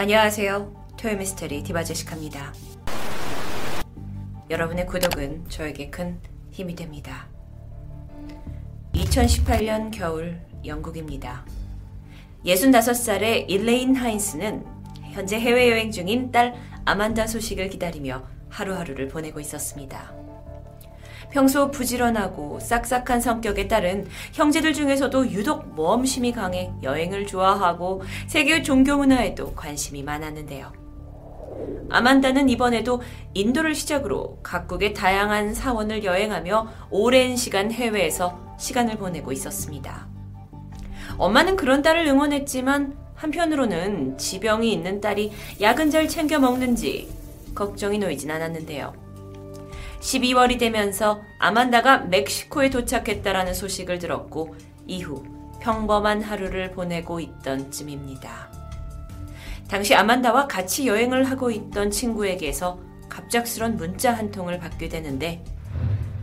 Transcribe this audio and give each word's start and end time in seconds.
안녕하세요. 0.00 0.94
토요미스테리 0.96 1.62
디바제시카입니다. 1.62 2.54
여러분의 4.48 4.86
구독은 4.86 5.44
저에게 5.50 5.90
큰 5.90 6.18
힘이 6.50 6.74
됩니다. 6.74 7.28
2018년 8.94 9.90
겨울 9.92 10.40
영국입니다. 10.64 11.44
65살의 12.46 13.50
일레인 13.50 13.94
하인스는 13.94 14.64
현재 15.12 15.38
해외여행 15.38 15.90
중인 15.90 16.32
딸 16.32 16.54
아만다 16.86 17.26
소식을 17.26 17.68
기다리며 17.68 18.26
하루하루를 18.48 19.08
보내고 19.08 19.38
있었습니다. 19.38 20.14
평소 21.30 21.70
부지런하고 21.70 22.58
싹싹한 22.60 23.20
성격에 23.20 23.68
따른 23.68 24.06
형제들 24.32 24.74
중에서도 24.74 25.30
유독 25.30 25.74
모험심이 25.74 26.32
강해 26.32 26.72
여행을 26.82 27.26
좋아하고 27.26 28.02
세계 28.26 28.62
종교 28.62 28.96
문화에도 28.96 29.54
관심이 29.54 30.02
많았는데요. 30.02 30.72
아만다는 31.88 32.48
이번에도 32.48 33.00
인도를 33.34 33.74
시작으로 33.74 34.38
각국의 34.42 34.94
다양한 34.94 35.54
사원을 35.54 36.04
여행하며 36.04 36.68
오랜 36.90 37.36
시간 37.36 37.70
해외에서 37.70 38.56
시간을 38.58 38.96
보내고 38.96 39.32
있었습니다. 39.32 40.08
엄마는 41.18 41.56
그런 41.56 41.82
딸을 41.82 42.06
응원했지만 42.06 42.96
한편으로는 43.14 44.16
지병이 44.16 44.72
있는 44.72 45.00
딸이 45.00 45.32
약은 45.60 45.90
잘 45.90 46.08
챙겨 46.08 46.38
먹는지 46.38 47.08
걱정이 47.54 47.98
놓이진 47.98 48.30
않았는데요. 48.30 49.09
12월이 50.00 50.58
되면서 50.58 51.22
아만다가 51.38 51.98
멕시코에 51.98 52.70
도착했다라는 52.70 53.54
소식을 53.54 53.98
들었고 53.98 54.54
이후 54.86 55.22
평범한 55.60 56.22
하루를 56.22 56.72
보내고 56.72 57.20
있던 57.20 57.70
쯤입니다. 57.70 58.50
당시 59.68 59.94
아만다와 59.94 60.48
같이 60.48 60.86
여행을 60.88 61.24
하고 61.24 61.50
있던 61.50 61.90
친구에게서 61.90 62.80
갑작스런 63.08 63.76
문자 63.76 64.12
한 64.12 64.30
통을 64.30 64.58
받게 64.58 64.88
되는데 64.88 65.44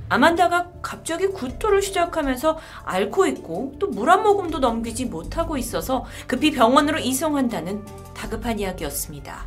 아만다가 0.09 0.71
갑자기 0.81 1.27
구토를 1.27 1.81
시작하면서 1.81 2.57
앓고 2.85 3.27
있고 3.27 3.73
또 3.77 3.87
물 3.87 4.09
한 4.09 4.23
모금도 4.23 4.59
넘기지 4.59 5.05
못하고 5.05 5.57
있어서 5.57 6.05
급히 6.27 6.51
병원으로 6.51 6.97
이송한다는 6.97 7.85
다급한 8.15 8.57
이야기였습니다. 8.59 9.45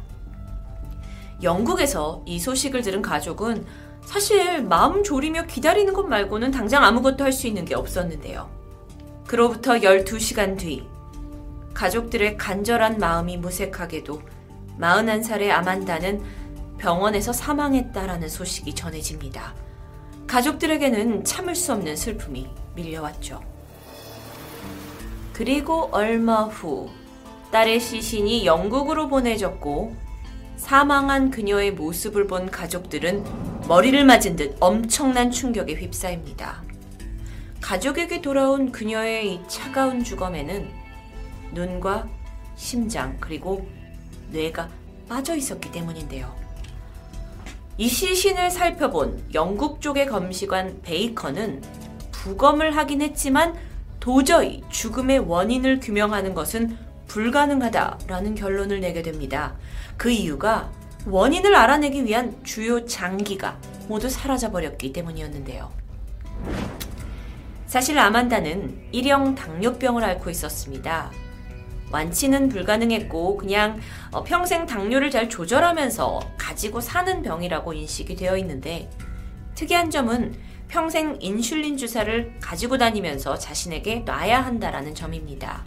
영국에서 1.43 2.23
이 2.27 2.39
소식을 2.39 2.83
들은 2.83 3.01
가족은 3.01 3.65
사실 4.05 4.63
마음 4.63 5.03
졸이며 5.03 5.45
기다리는 5.47 5.93
것 5.93 6.07
말고는 6.07 6.51
당장 6.51 6.85
아무것도 6.85 7.25
할 7.25 7.33
수 7.33 7.47
있는 7.47 7.65
게 7.65 7.75
없었는데요. 7.75 8.51
그로부터 9.27 9.75
12시간 9.75 10.59
뒤, 10.59 10.87
가족들의 11.75 12.37
간절한 12.37 12.99
마음이 12.99 13.37
무색하게도 13.37 14.21
41살의 14.81 15.51
아만다는 15.51 16.23
병원에서 16.79 17.33
사망했다라는 17.33 18.29
소식이 18.29 18.75
전해집니다. 18.75 19.55
가족들에게는 20.27 21.25
참을 21.25 21.55
수 21.55 21.73
없는 21.73 21.97
슬픔이 21.97 22.49
밀려왔죠. 22.75 23.41
그리고 25.33 25.89
얼마 25.93 26.43
후, 26.45 26.91
딸의 27.53 27.81
시신이 27.81 28.47
영국으로 28.47 29.09
보내졌고, 29.09 29.95
사망한 30.57 31.31
그녀의 31.31 31.73
모습을 31.73 32.27
본 32.27 32.51
가족들은 32.51 33.25
머리를 33.71 34.05
맞은 34.05 34.35
듯 34.35 34.57
엄청난 34.59 35.31
충격에 35.31 35.75
휩싸입니다. 35.75 36.61
가족에게 37.61 38.21
돌아온 38.21 38.73
그녀의 38.73 39.33
이 39.33 39.41
차가운 39.47 40.03
주검에는 40.03 40.69
눈과 41.53 42.09
심장 42.57 43.17
그리고 43.21 43.69
뇌가 44.33 44.69
빠져 45.09 45.37
있었기 45.37 45.71
때문인데요. 45.71 46.35
이 47.79 47.87
시신을 47.87 48.51
살펴본 48.51 49.27
영국 49.35 49.81
쪽의 49.81 50.07
검시관 50.07 50.83
베이커는 50.83 51.63
부검을 52.11 52.77
하긴 52.77 53.03
했지만 53.03 53.55
도저히 54.01 54.65
죽음의 54.71 55.21
원인을 55.21 55.79
규명하는 55.79 56.35
것은 56.35 56.77
불가능하다라는 57.07 58.35
결론을 58.35 58.81
내게 58.81 59.03
됩니다. 59.03 59.55
그 59.97 60.11
이유가 60.11 60.73
원인을 61.07 61.55
알아내기 61.55 62.05
위한 62.05 62.39
주요 62.45 62.85
장기가 62.85 63.59
모두 63.89 64.09
사라져버렸기 64.09 64.93
때문이었는데요. 64.93 65.73
사실 67.67 67.99
아만다는 67.99 68.89
일형 68.93 69.35
당뇨병을 69.35 70.05
앓고 70.05 70.31
있었습니다. 70.31 71.11
완치는 71.91 72.49
불가능했고 72.49 73.37
그냥 73.37 73.81
어, 74.13 74.23
평생 74.23 74.67
당뇨를 74.67 75.11
잘 75.11 75.29
조절하면서 75.29 76.21
가지고 76.37 76.81
사는 76.81 77.23
병이라고 77.23 77.73
인식이 77.73 78.15
되어 78.17 78.37
있는데 78.39 78.91
특이한 79.55 79.91
점은 79.91 80.35
평생 80.69 81.17
인슐린 81.21 81.77
주사를 81.77 82.35
가지고 82.41 82.79
다니면서 82.79 83.37
자신에게 83.37 84.01
놔야 84.01 84.41
한다라는 84.41 84.95
점입니다. 84.95 85.65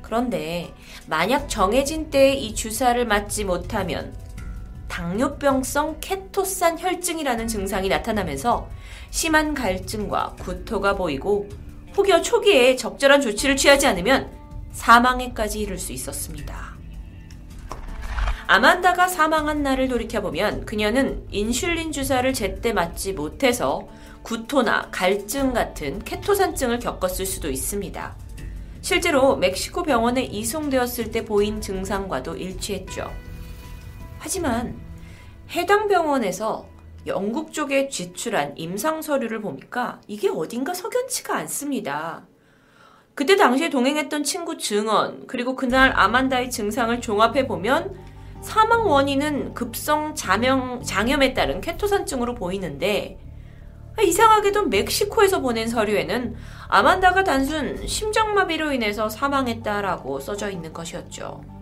그런데 0.00 0.72
만약 1.06 1.48
정해진 1.48 2.08
때에 2.08 2.32
이 2.32 2.54
주사를 2.54 3.04
맞지 3.04 3.44
못하면 3.44 4.14
당뇨병성 4.88 5.98
케토산 6.00 6.78
혈증이라는 6.78 7.46
증상이 7.46 7.88
나타나면서 7.88 8.68
심한 9.10 9.54
갈증과 9.54 10.36
구토가 10.40 10.96
보이고 10.96 11.48
혹여 11.96 12.22
초기에 12.22 12.76
적절한 12.76 13.20
조치를 13.20 13.56
취하지 13.56 13.86
않으면 13.86 14.30
사망에까지 14.72 15.60
이를 15.60 15.78
수 15.78 15.92
있었습니다. 15.92 16.76
아만다가 18.46 19.08
사망한 19.08 19.62
날을 19.62 19.88
돌이켜보면 19.88 20.64
그녀는 20.64 21.26
인슐린 21.30 21.92
주사를 21.92 22.32
제때 22.32 22.72
맞지 22.72 23.12
못해서 23.12 23.86
구토나 24.22 24.88
갈증 24.90 25.52
같은 25.52 25.98
케토산증을 25.98 26.78
겪었을 26.78 27.26
수도 27.26 27.50
있습니다. 27.50 28.16
실제로 28.80 29.36
멕시코 29.36 29.82
병원에 29.82 30.22
이송되었을 30.22 31.10
때 31.10 31.24
보인 31.24 31.60
증상과도 31.60 32.36
일치했죠. 32.36 33.10
하지만 34.18 34.78
해당 35.50 35.88
병원에서 35.88 36.66
영국 37.06 37.52
쪽에 37.52 37.88
제출한 37.88 38.56
임상 38.56 39.02
서류를 39.02 39.40
보니까 39.40 40.00
이게 40.06 40.28
어딘가 40.28 40.74
석연치가 40.74 41.36
않습니다. 41.36 42.26
그때 43.14 43.36
당시에 43.36 43.70
동행했던 43.70 44.22
친구 44.22 44.58
증언, 44.58 45.26
그리고 45.26 45.56
그날 45.56 45.92
아만다의 45.96 46.50
증상을 46.50 47.00
종합해 47.00 47.46
보면 47.48 47.96
사망 48.42 48.86
원인은 48.86 49.54
급성 49.54 50.14
자명, 50.14 50.82
장염에 50.82 51.34
따른 51.34 51.60
케토산증으로 51.60 52.34
보이는데 52.34 53.18
이상하게도 54.00 54.66
멕시코에서 54.66 55.40
보낸 55.40 55.66
서류에는 55.66 56.36
아만다가 56.68 57.24
단순 57.24 57.84
심장마비로 57.84 58.72
인해서 58.72 59.08
사망했다라고 59.08 60.20
써져 60.20 60.50
있는 60.50 60.72
것이었죠. 60.72 61.57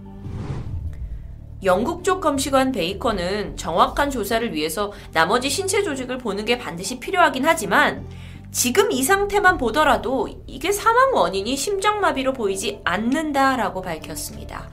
영국 1.63 2.05
쪽 2.05 2.21
검시관 2.21 2.73
베이커는 2.73 3.57
정확한 3.57 4.11
조사를 4.11 4.53
위해서 4.55 4.93
나머지 5.13 5.49
신체 5.49 5.83
조직을 5.83 6.19
보는 6.19 6.45
게 6.45 6.59
반드시 6.59 7.01
필요하긴 7.01 7.45
하지만 7.47 8.07
지금 8.51 8.93
이 8.93 9.03
상태만 9.03 9.59
보더라도 9.59 10.29
이게 10.47 10.73
사망 10.73 11.15
원인이 11.15 11.57
심장마비로 11.57 12.33
보이지 12.33 12.81
않는다라고 12.85 13.83
밝혔습니다. 13.83 14.69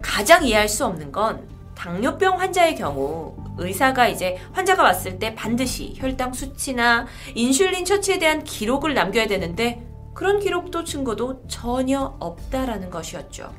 가장 0.00 0.44
이해할 0.44 0.68
수 0.68 0.84
없는 0.84 1.12
건 1.12 1.48
당뇨병 1.74 2.40
환자의 2.40 2.76
경우 2.76 3.36
의사가 3.56 4.08
이제 4.08 4.36
환자가 4.52 4.82
왔을 4.82 5.18
때 5.18 5.34
반드시 5.34 5.94
혈당 5.96 6.32
수치나 6.32 7.06
인슐린 7.34 7.84
처치에 7.84 8.18
대한 8.18 8.44
기록을 8.44 8.94
남겨야 8.94 9.26
되는데 9.26 9.84
그런 10.14 10.40
기록도 10.40 10.84
증거도 10.84 11.46
전혀 11.46 12.16
없다라는 12.18 12.90
것이었죠. 12.90 13.52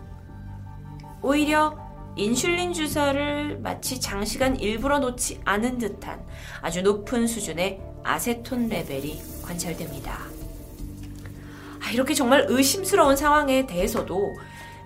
오히려 1.21 1.88
인슐린 2.19 2.73
주사를 2.73 3.59
마치 3.61 3.97
장시간 4.01 4.59
일부러 4.59 4.99
놓지 4.99 5.39
않은 5.45 5.77
듯한 5.77 6.21
아주 6.61 6.81
높은 6.81 7.25
수준의 7.25 7.79
아세톤 8.03 8.67
레벨이 8.67 9.21
관찰됩니다. 9.41 10.17
아, 11.81 11.91
이렇게 11.91 12.13
정말 12.13 12.45
의심스러운 12.49 13.15
상황에 13.15 13.65
대해서도 13.65 14.33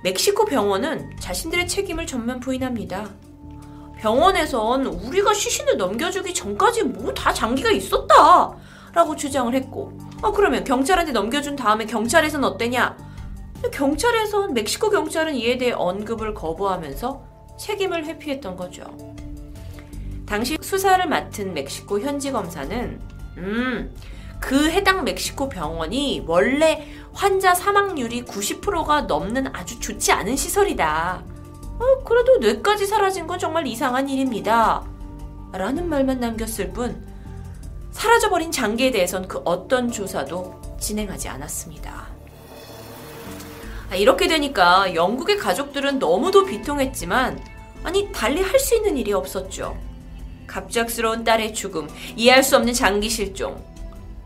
멕시코 0.03 0.45
병원은 0.45 1.18
자신들의 1.19 1.68
책임을 1.68 2.06
전면 2.06 2.39
부인합니다. 2.39 3.09
병원에선 3.97 4.85
우리가 4.85 5.33
시신을 5.33 5.77
넘겨주기 5.77 6.35
전까지 6.35 6.83
뭐 6.83 7.13
다 7.15 7.33
장기가 7.33 7.71
있었다! 7.71 8.56
라고 8.94 9.15
주장을 9.15 9.51
했고, 9.56 9.97
아, 10.21 10.31
그러면 10.31 10.63
경찰한테 10.63 11.13
넘겨준 11.13 11.56
다음에 11.56 11.85
경찰에선 11.85 12.44
어때냐? 12.44 12.95
경찰에선, 13.71 14.54
멕시코 14.54 14.89
경찰은 14.89 15.36
이에 15.36 15.57
대해 15.57 15.71
언급을 15.71 16.33
거부하면서 16.33 17.24
책임을 17.60 18.06
회피했던 18.06 18.56
거죠. 18.56 18.86
당시 20.25 20.57
수사를 20.62 21.06
맡은 21.07 21.54
멕시코 21.54 22.00
현지 22.00 22.31
검사는, 22.31 23.00
음, 23.38 23.94
그 24.39 24.69
해당 24.69 25.04
멕시코 25.04 25.48
병원이 25.48 26.25
원래 26.27 26.86
환자 27.13 27.54
사망률이 27.54 28.25
90%가 28.25 29.01
넘는 29.01 29.56
아주 29.56 29.80
좋지 29.80 30.12
않은 30.12 30.36
시설이다. 30.36 31.24
어, 31.80 32.04
그래도 32.04 32.38
뇌까지 32.38 32.86
사라진 32.86 33.25
건 33.27 33.39
정말 33.39 33.68
이상한 33.68 34.09
일입니다. 34.09 34.83
라는 35.54 35.88
말만 35.88 36.19
남겼을 36.19 36.71
뿐 36.71 37.06
사라져버린 37.92 38.51
장기에 38.51 38.92
대해선 38.92 39.27
그 39.27 39.39
어떤 39.45 39.92
조사도 39.92 40.59
진행하지 40.80 41.30
않았습니다. 41.30 42.12
아, 43.94 43.95
이렇게 43.95 44.28
되니까 44.28 44.95
영국의 44.95 45.38
가족들은 45.38 46.00
너무도 46.00 46.45
비통했지만 46.45 47.40
아니 47.84 48.12
달리 48.12 48.42
할 48.42 48.60
수 48.60 48.75
있는 48.75 48.98
일이 48.98 49.13
없었죠. 49.13 49.78
갑작스러운 50.48 51.24
딸의 51.24 51.54
죽음, 51.54 51.88
이해할 52.16 52.42
수 52.42 52.57
없는 52.57 52.74
장기 52.74 53.07
실종. 53.07 53.63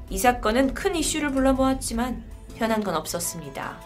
이 0.10 0.18
사건은 0.18 0.74
큰 0.74 0.96
이슈를 0.96 1.31
불러 1.34 1.52
모았지만 1.52 2.24
변한 2.56 2.81
건 2.81 2.96
없었습니다. 2.96 3.78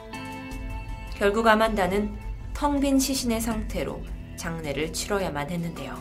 결국 1.18 1.48
아만다는 1.48 2.16
텅 2.54 2.80
빈 2.80 3.00
시신의 3.00 3.42
상태로 3.42 4.04
장례를 4.38 4.94
치러야만 4.94 5.50
했는데요. 5.50 5.98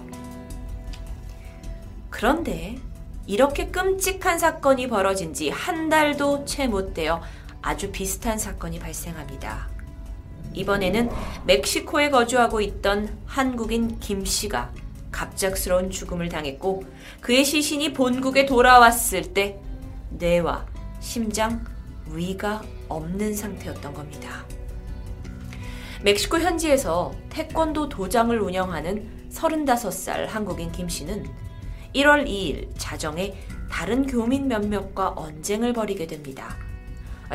그런데 2.11 2.77
이렇게 3.27 3.69
끔찍한 3.69 4.39
사건이 4.39 4.89
벌어진 4.89 5.33
지 5.33 5.49
한 5.49 5.89
달도 5.89 6.45
채 6.45 6.67
못 6.67 6.93
되어 6.93 7.23
아주 7.63 7.91
비슷한 7.91 8.39
사건이 8.39 8.79
발생합니다. 8.79 9.69
이번에는 10.53 11.11
멕시코에 11.47 12.11
거주하고 12.11 12.61
있던 12.61 13.19
한국인 13.27 13.99
김 14.01 14.25
씨가 14.25 14.73
갑작스러운 15.11 15.91
죽음을 15.91 16.29
당했고 16.29 16.85
그의 17.21 17.45
시신이 17.45 17.93
본국에 17.93 18.47
돌아왔을 18.47 19.35
때 19.35 19.61
뇌와 20.11 20.67
심장, 21.01 21.65
위가 22.07 22.63
없는 22.89 23.35
상태였던 23.35 23.95
겁니다. 23.95 24.45
멕시코 26.03 26.39
현지에서 26.39 27.13
태권도 27.29 27.89
도장을 27.89 28.39
운영하는 28.41 29.29
35살 29.31 30.27
한국인 30.27 30.73
김 30.73 30.89
씨는 30.89 31.27
1월 31.95 32.27
2일 32.27 32.69
자정에 32.77 33.35
다른 33.71 34.07
교민 34.07 34.49
몇몇과 34.49 35.13
언쟁을 35.17 35.73
벌이게 35.73 36.07
됩니다. 36.07 36.57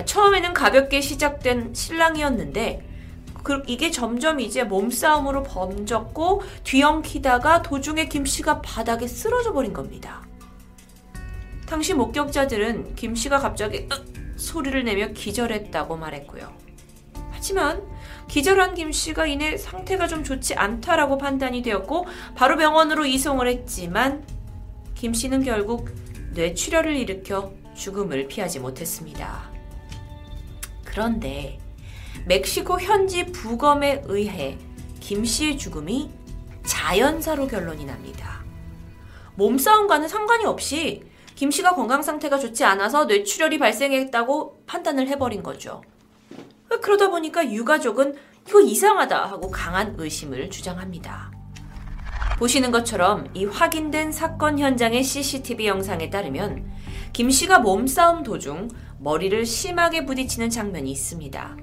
처음에는 0.03 0.53
가볍게 0.53 0.99
시작된 0.99 1.73
신랑이었는데 1.73 2.95
그, 3.43 3.61
이게 3.67 3.91
점점 3.91 4.39
이제 4.39 4.63
몸싸움으로 4.63 5.43
번졌고 5.43 6.41
뒤엉키다가 6.63 7.61
도중에 7.61 8.07
김 8.07 8.25
씨가 8.25 8.61
바닥에 8.61 9.07
쓰러져 9.07 9.53
버린 9.53 9.71
겁니다. 9.71 10.25
당시 11.67 11.93
목격자들은 11.93 12.95
김 12.95 13.15
씨가 13.15 13.37
갑자기 13.39 13.87
소리를 14.35 14.83
내며 14.83 15.09
기절했다고 15.09 15.95
말했고요. 15.95 16.51
하지만 17.31 17.83
기절한 18.27 18.73
김 18.73 18.91
씨가 18.91 19.27
이내 19.27 19.57
상태가 19.57 20.07
좀 20.07 20.23
좋지 20.23 20.55
않다라고 20.55 21.19
판단이 21.19 21.61
되었고 21.61 22.07
바로 22.33 22.57
병원으로 22.57 23.05
이송을 23.05 23.47
했지만 23.47 24.25
김 24.95 25.13
씨는 25.13 25.43
결국 25.43 25.89
뇌출혈을 26.31 26.95
일으켜 26.95 27.53
죽음을 27.75 28.27
피하지 28.27 28.59
못했습니다. 28.59 29.54
그런데 30.95 31.59
멕시코 32.25 32.79
현지 32.79 33.25
부검에 33.25 34.03
의해 34.05 34.57
김 35.01 35.25
씨의 35.25 35.57
죽음이 35.57 36.09
자연사로 36.65 37.47
결론이 37.47 37.83
납니다. 37.83 38.41
몸싸움과는 39.35 40.07
상관이 40.07 40.45
없이 40.45 41.03
김 41.35 41.51
씨가 41.51 41.75
건강 41.75 42.01
상태가 42.01 42.39
좋지 42.39 42.63
않아서 42.63 43.03
뇌출혈이 43.05 43.59
발생했다고 43.59 44.63
판단을 44.65 45.09
해버린 45.09 45.43
거죠. 45.43 45.81
그러다 46.81 47.09
보니까 47.09 47.51
유가족은 47.51 48.15
이거 48.47 48.61
이상하다 48.61 49.25
하고 49.25 49.51
강한 49.51 49.95
의심을 49.97 50.49
주장합니다. 50.49 51.29
보시는 52.39 52.71
것처럼 52.71 53.29
이 53.33 53.43
확인된 53.43 54.13
사건 54.13 54.59
현장의 54.59 55.03
CCTV 55.03 55.67
영상에 55.67 56.09
따르면 56.09 56.71
김 57.11 57.29
씨가 57.29 57.59
몸싸움 57.59 58.23
도중 58.23 58.69
머리를 59.05 59.45
심하게 59.45 60.03
부딪히는 60.03 60.49
장면이 60.49 60.89
있습니다. 60.91 61.57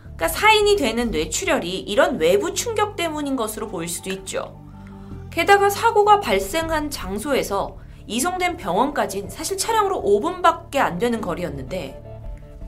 그러니까 0.00 0.28
사인이 0.28 0.76
되는 0.76 1.10
뇌출혈이 1.10 1.80
이런 1.80 2.18
외부 2.18 2.54
충격 2.54 2.94
때문인 2.94 3.34
것으로 3.34 3.66
보일 3.66 3.88
수도 3.88 4.10
있죠. 4.10 4.64
게다가 5.32 5.70
사고가 5.70 6.20
발생한 6.20 6.90
장소에서 6.90 7.78
이송된 8.06 8.58
병원까진 8.58 9.28
사실 9.28 9.58
차량으로 9.58 10.00
5분밖에 10.02 10.76
안 10.76 10.98
되는 10.98 11.20
거리였는데 11.20 12.00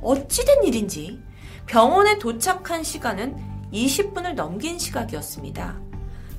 어찌된 0.03 0.65
일인지 0.65 1.21
병원에 1.67 2.19
도착한 2.19 2.83
시간은 2.83 3.37
20분을 3.73 4.35
넘긴 4.35 4.77
시각이었습니다. 4.77 5.81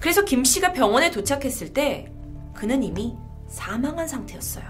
그래서 0.02 0.26
김 0.26 0.44
씨가 0.44 0.74
병원에 0.74 1.10
도착했을 1.10 1.72
때 1.72 2.12
그는 2.54 2.84
이미 2.84 3.16
사망한 3.48 4.10
상태였어요. 4.10 4.66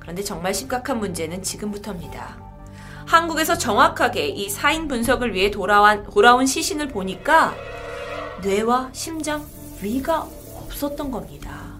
그런데 0.00 0.22
정말 0.22 0.52
심각한 0.54 0.98
문제는 0.98 1.42
지금부터입니다. 1.42 2.36
한국에서 3.06 3.56
정확하게 3.56 4.28
이 4.28 4.48
사인 4.48 4.88
분석을 4.88 5.34
위해 5.34 5.50
돌아온, 5.50 6.02
돌아온 6.04 6.46
시신을 6.46 6.88
보니까 6.88 7.54
뇌와 8.42 8.90
심장, 8.92 9.44
위가 9.82 10.28
없었던 10.56 11.10
겁니다. 11.10 11.78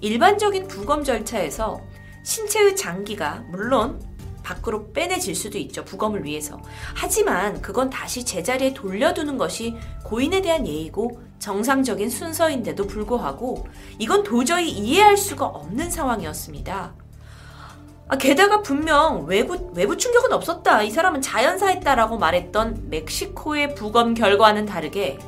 일반적인 0.00 0.68
부검 0.68 1.04
절차에서 1.04 1.80
신체의 2.22 2.76
장기가 2.76 3.44
물론 3.50 4.00
밖으로 4.42 4.92
빼내질 4.92 5.34
수도 5.34 5.58
있죠. 5.58 5.84
부검을 5.84 6.24
위해서. 6.24 6.60
하지만 6.94 7.60
그건 7.60 7.90
다시 7.90 8.24
제자리에 8.24 8.74
돌려두는 8.74 9.38
것이 9.38 9.74
고인에 10.04 10.40
대한 10.40 10.66
예의고 10.66 11.20
정상적인 11.40 12.10
순서인데도 12.10 12.86
불구하고 12.86 13.66
이건 13.98 14.22
도저히 14.22 14.70
이해할 14.70 15.16
수가 15.16 15.46
없는 15.46 15.90
상황이었습니다. 15.90 16.94
아, 18.08 18.16
게다가 18.16 18.62
분명 18.62 19.24
외부, 19.26 19.72
외부 19.74 19.96
충격은 19.96 20.32
없었다. 20.32 20.82
이 20.82 20.90
사람은 20.90 21.22
자연사했다라고 21.22 22.18
말했던 22.18 22.88
멕시코의 22.88 23.74
부검 23.74 24.14
결과와는 24.14 24.64
다르게 24.64 25.18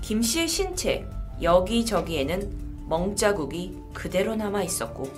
김 0.00 0.22
씨의 0.22 0.46
신체 0.46 1.04
여기저기에는 1.42 2.86
멍자국이 2.88 3.76
그대로 3.92 4.36
남아 4.36 4.62
있었고 4.62 5.08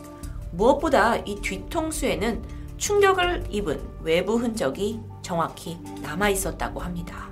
무엇보다 0.52 1.16
이 1.18 1.36
뒤통수에는 1.42 2.42
충격을 2.78 3.44
입은 3.50 3.80
외부 4.00 4.36
흔적이 4.36 5.00
정확히 5.20 5.78
남아 6.00 6.30
있었다고 6.30 6.80
합니다. 6.80 7.28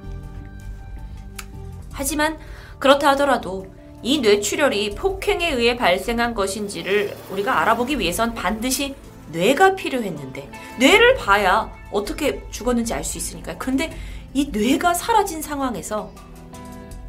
하지만 1.93 2.39
그렇다 2.79 3.11
하더라도 3.11 3.67
이 4.03 4.21
뇌출혈이 4.21 4.95
폭행에 4.95 5.51
의해 5.51 5.77
발생한 5.77 6.35
것인지를 6.35 7.17
우리가 7.31 7.61
알아보기 7.61 7.99
위해선 7.99 8.35
반드시 8.35 8.95
뇌가 9.33 9.75
필요했는데 9.77 10.51
뇌를 10.79 11.17
봐야 11.17 11.71
어떻게 11.91 12.43
죽었는지 12.51 12.95
알 12.95 13.05
수 13.05 13.19
있으니까요. 13.19 13.57
근데 13.59 13.97
이 14.33 14.51
뇌가 14.51 14.95
사라진 14.95 15.43
상황에서 15.43 16.13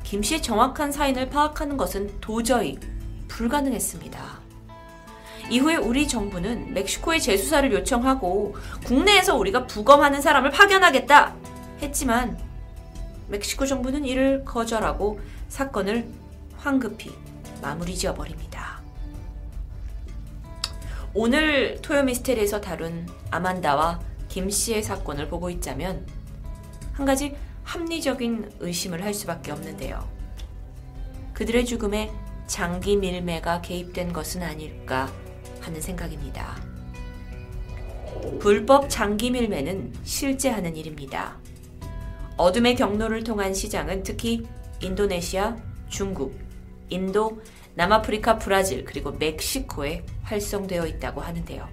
김 0.03 0.23
씨의 0.23 0.41
정확한 0.41 0.91
사인을 0.91 1.29
파악하는 1.29 1.77
것은 1.77 2.19
도저히 2.19 2.77
불가능했습니다. 3.27 4.41
이후에 5.49 5.75
우리 5.75 6.07
정부는 6.07 6.73
멕시코에 6.73 7.19
재수사를 7.19 7.71
요청하고 7.71 8.55
국내에서 8.85 9.37
우리가 9.37 9.67
부검하는 9.67 10.21
사람을 10.21 10.51
파견하겠다 10.51 11.35
했지만 11.81 12.37
멕시코 13.27 13.65
정부는 13.65 14.05
이를 14.05 14.43
거절하고 14.45 15.19
사건을 15.49 16.07
황급히 16.57 17.11
마무리 17.61 17.95
지어버립니다. 17.95 18.50
오늘 21.13 21.81
토요미스테리에서 21.81 22.61
다룬 22.61 23.05
아만다와 23.31 23.99
김 24.29 24.49
씨의 24.49 24.81
사건을 24.81 25.27
보고 25.27 25.49
있자면 25.49 26.07
한 26.93 27.05
가지 27.05 27.35
합리적인 27.63 28.49
의심을 28.59 29.03
할 29.03 29.13
수밖에 29.13 29.51
없는데요. 29.51 30.07
그들의 31.33 31.65
죽음에 31.65 32.11
장기 32.47 32.95
밀매가 32.95 33.61
개입된 33.61 34.13
것은 34.13 34.41
아닐까 34.41 35.11
하는 35.59 35.81
생각입니다. 35.81 36.61
불법 38.39 38.89
장기 38.89 39.31
밀매는 39.31 39.93
실제 40.03 40.49
하는 40.49 40.77
일입니다. 40.77 41.37
어둠의 42.37 42.75
경로를 42.75 43.23
통한 43.23 43.53
시장은 43.53 44.03
특히 44.03 44.45
인도네시아, 44.81 45.57
중국, 45.89 46.39
인도, 46.89 47.41
남아프리카, 47.75 48.37
브라질, 48.37 48.85
그리고 48.85 49.11
멕시코에 49.11 50.03
활성되어 50.23 50.85
있다고 50.87 51.21
하는데요. 51.21 51.67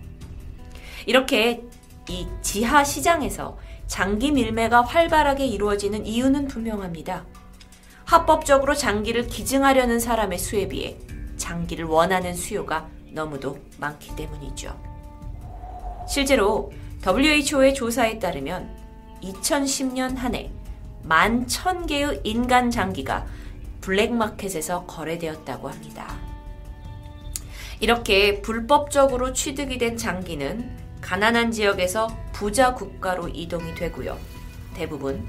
이렇게 1.06 1.62
이 2.08 2.26
지하 2.42 2.84
시장에서 2.84 3.58
장기 3.86 4.30
밀매가 4.32 4.82
활발하게 4.82 5.46
이루어지는 5.46 6.06
이유는 6.06 6.48
분명합니다. 6.48 7.24
합법적으로 8.04 8.74
장기를 8.74 9.26
기증하려는 9.26 10.00
사람의 10.00 10.38
수에 10.38 10.68
비해 10.68 10.96
장기를 11.36 11.84
원하는 11.84 12.34
수요가 12.34 12.88
너무도 13.12 13.58
많기 13.78 14.14
때문이죠. 14.16 14.74
실제로 16.08 16.72
WHO의 17.06 17.74
조사에 17.74 18.18
따르면 18.18 18.76
2010년 19.22 20.16
한해만천 20.16 21.86
개의 21.86 22.20
인간 22.24 22.70
장기가 22.70 23.26
블랙마켓에서 23.88 24.84
거래되었다고 24.84 25.70
합니다. 25.70 26.14
이렇게 27.80 28.42
불법적으로 28.42 29.32
취득이 29.32 29.78
된 29.78 29.96
장기는 29.96 30.76
가난한 31.00 31.52
지역에서 31.52 32.08
부자 32.32 32.74
국가로 32.74 33.28
이동이 33.28 33.74
되고요. 33.74 34.18
대부분 34.74 35.26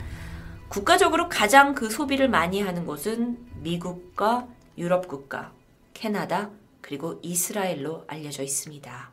국가적으로 0.67 1.29
가장 1.29 1.73
그 1.73 1.89
소비를 1.89 2.27
많이 2.27 2.61
하는 2.61 2.85
곳은 2.85 3.37
미국과 3.61 4.47
유럽 4.77 5.07
국가, 5.07 5.53
캐나다, 5.93 6.49
그리고 6.81 7.17
이스라엘로 7.21 8.03
알려져 8.07 8.43
있습니다. 8.43 9.11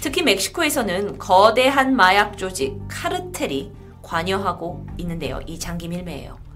특히 0.00 0.22
멕시코에서는 0.22 1.18
거대한 1.18 1.96
마약 1.96 2.38
조직 2.38 2.78
카르텔이 2.88 3.72
관여하고 4.02 4.86
있는데요. 4.98 5.40
이 5.46 5.58
장기 5.58 5.88
밀매예요. 5.88 6.47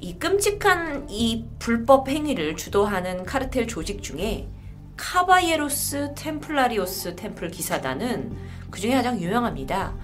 이 0.00 0.18
끔찍한 0.18 1.08
이 1.08 1.46
불법 1.58 2.08
행위를 2.08 2.56
주도하는 2.56 3.24
카르텔 3.24 3.66
조직 3.66 4.02
중에 4.02 4.48
카바예로스 4.96 6.14
템플라리오스 6.16 7.16
템플 7.16 7.50
기사단은 7.50 8.36
그 8.70 8.80
중에 8.80 8.94
가장 8.94 9.20
유명합니다. 9.20 9.94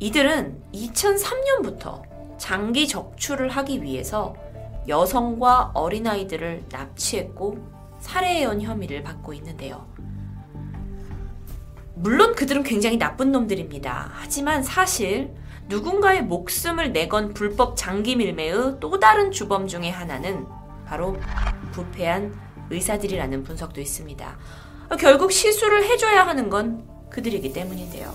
이들은 0.00 0.62
2003년부터 0.72 2.02
장기 2.38 2.86
적출을 2.88 3.48
하기 3.48 3.82
위해서 3.82 4.34
여성과 4.88 5.72
어린아이들을 5.74 6.64
납치했고 6.70 7.58
살해해온 8.00 8.60
혐의를 8.60 9.02
받고 9.02 9.32
있는데요. 9.34 9.86
물론 11.94 12.34
그들은 12.34 12.64
굉장히 12.64 12.98
나쁜 12.98 13.32
놈들입니다. 13.32 14.10
하지만 14.12 14.62
사실 14.62 15.34
누군가의 15.66 16.22
목숨을 16.22 16.92
내건 16.92 17.32
불법 17.32 17.76
장기 17.76 18.16
밀매의 18.16 18.76
또 18.80 18.98
다른 18.98 19.30
주범 19.30 19.66
중의 19.66 19.90
하나는 19.90 20.46
바로 20.86 21.16
부패한 21.72 22.34
의사들이라는 22.70 23.42
분석도 23.44 23.80
있습니다. 23.80 24.38
결국 24.98 25.32
시술을 25.32 25.84
해줘야 25.84 26.26
하는 26.26 26.50
건 26.50 26.86
그들이기 27.10 27.52
때문인데요. 27.52 28.14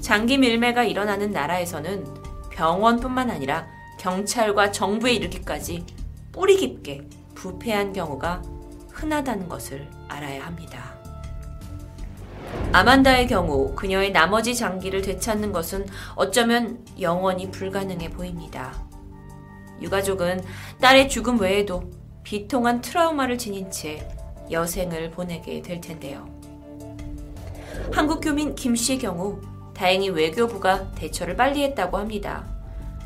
장기 0.00 0.36
밀매가 0.36 0.84
일어나는 0.84 1.30
나라에서는 1.30 2.04
병원뿐만 2.50 3.30
아니라 3.30 3.66
경찰과 3.98 4.72
정부에 4.72 5.12
이르기까지 5.14 5.86
뿌리 6.32 6.56
깊게 6.56 7.08
부패한 7.34 7.92
경우가 7.92 8.42
흔하다는 8.90 9.48
것을 9.48 9.88
알아야 10.08 10.44
합니다. 10.44 10.91
아만다의 12.72 13.26
경우 13.26 13.74
그녀의 13.74 14.12
나머지 14.12 14.56
장기를 14.56 15.02
되찾는 15.02 15.52
것은 15.52 15.86
어쩌면 16.14 16.78
영원히 16.98 17.50
불가능해 17.50 18.08
보입니다. 18.10 18.72
유가족은 19.82 20.42
딸의 20.80 21.10
죽음 21.10 21.38
외에도 21.38 21.82
비통한 22.22 22.80
트라우마를 22.80 23.36
지닌 23.36 23.70
채 23.70 24.08
여생을 24.50 25.10
보내게 25.10 25.60
될 25.60 25.82
텐데요. 25.82 26.26
한국 27.92 28.20
교민 28.22 28.54
김 28.54 28.74
씨의 28.74 29.00
경우 29.00 29.38
다행히 29.74 30.08
외교부가 30.08 30.90
대처를 30.92 31.36
빨리 31.36 31.62
했다고 31.64 31.98
합니다. 31.98 32.46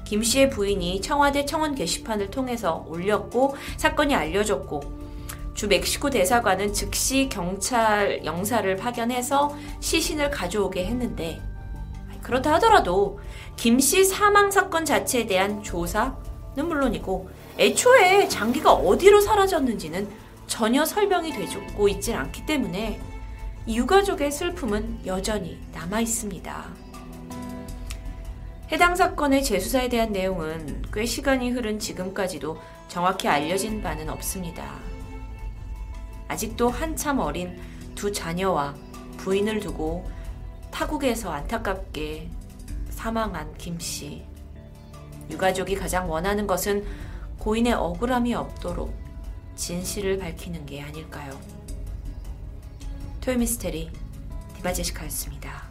김 0.04 0.22
씨의 0.22 0.50
부인이 0.50 1.00
청와대 1.00 1.44
청원 1.44 1.74
게시판을 1.74 2.30
통해서 2.30 2.86
올렸고 2.88 3.56
사건이 3.78 4.14
알려졌고 4.14 4.95
주 5.56 5.68
멕시코 5.68 6.10
대사관은 6.10 6.74
즉시 6.74 7.30
경찰 7.30 8.22
영사를 8.26 8.76
파견해서 8.76 9.56
시신을 9.80 10.30
가져오게 10.30 10.84
했는데 10.84 11.40
그렇다 12.22 12.52
하더라도 12.54 13.18
김 13.56 13.80
씨 13.80 14.04
사망 14.04 14.50
사건 14.50 14.84
자체에 14.84 15.26
대한 15.26 15.62
조사는 15.62 16.12
물론이고 16.56 17.30
애초에 17.58 18.28
장기가 18.28 18.70
어디로 18.70 19.22
사라졌는지는 19.22 20.06
전혀 20.46 20.84
설명이 20.84 21.32
되고 21.32 21.88
있질 21.88 22.14
않기 22.14 22.44
때문에 22.44 23.00
유가족의 23.66 24.30
슬픔은 24.30 25.06
여전히 25.06 25.58
남아 25.72 26.00
있습니다. 26.02 26.64
해당 28.72 28.94
사건의 28.94 29.42
재수사에 29.42 29.88
대한 29.88 30.12
내용은 30.12 30.82
꽤 30.92 31.06
시간이 31.06 31.50
흐른 31.52 31.78
지금까지도 31.78 32.58
정확히 32.88 33.26
알려진 33.26 33.80
바는 33.82 34.10
없습니다. 34.10 34.95
아직도 36.28 36.68
한참 36.68 37.18
어린 37.18 37.58
두 37.94 38.12
자녀와 38.12 38.74
부인을 39.18 39.60
두고 39.60 40.08
타국에서 40.70 41.32
안타깝게 41.32 42.28
사망한 42.90 43.56
김 43.56 43.78
씨. 43.78 44.24
유가족이 45.30 45.74
가장 45.74 46.10
원하는 46.10 46.46
것은 46.46 46.84
고인의 47.38 47.72
억울함이 47.74 48.34
없도록 48.34 48.94
진실을 49.56 50.18
밝히는 50.18 50.66
게 50.66 50.82
아닐까요? 50.82 51.38
토요미스테리 53.20 53.90
디바제시카였습니다. 54.56 55.65